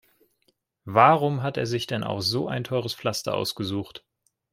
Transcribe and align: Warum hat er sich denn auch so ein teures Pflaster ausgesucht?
Warum 0.87 1.43
hat 1.43 1.57
er 1.57 1.67
sich 1.67 1.85
denn 1.85 2.03
auch 2.03 2.21
so 2.21 2.47
ein 2.47 2.63
teures 2.63 2.95
Pflaster 2.95 3.35
ausgesucht? 3.35 4.03